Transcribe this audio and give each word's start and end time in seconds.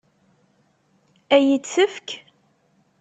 Ad 1.35 1.41
iyi-t-tefk? 1.45 2.09